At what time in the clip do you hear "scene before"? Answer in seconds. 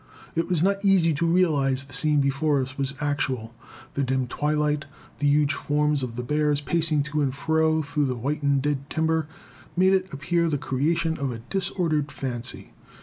1.93-2.59